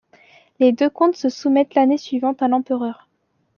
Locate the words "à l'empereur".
2.41-3.07